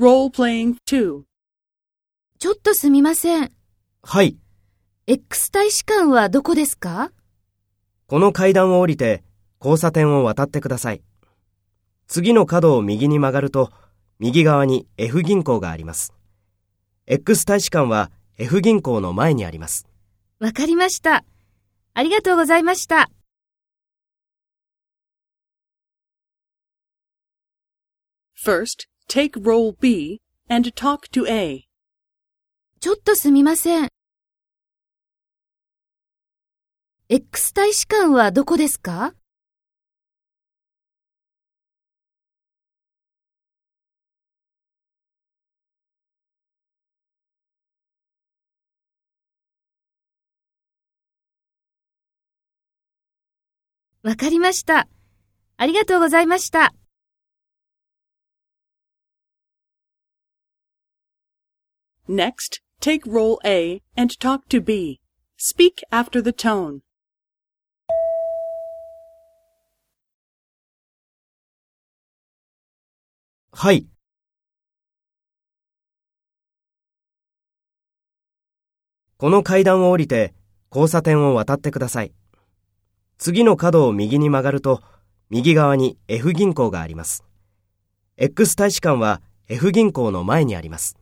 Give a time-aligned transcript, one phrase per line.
[0.00, 1.22] Role-playing 2.
[2.40, 3.52] ちょっとすみません。
[4.02, 4.36] はい。
[5.06, 7.12] X 大使館はどこですか？
[8.08, 9.22] この階段を降りて
[9.60, 11.02] 交差点を渡ってください。
[12.08, 13.70] 次の角を右に曲がると、
[14.18, 16.12] 右側に F 銀行があります。
[17.06, 19.86] X 大使館は F 銀行の前にあります。
[20.40, 21.24] わかりました。
[21.94, 23.12] ありがとうございました。
[28.44, 31.64] First, take role B and talk to A.
[32.80, 33.88] ちょっとすみません。
[37.08, 39.14] X 大使館はどこですか？
[54.02, 54.86] わかりました。
[55.56, 56.74] ありがとうございました。
[62.06, 65.00] Next, take role A and talk to B.
[65.38, 66.80] Speak after the tone.
[73.52, 73.86] はい。
[79.16, 80.34] この階段を降りて
[80.70, 82.12] 交差点を渡ってください。
[83.16, 84.82] 次の角を右に曲がると、
[85.30, 87.24] 右側に F 銀行があります。
[88.18, 90.98] X 大使館は F 銀行の前にあります。